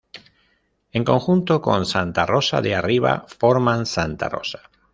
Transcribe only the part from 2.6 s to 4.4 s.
de Arriba, forman Santa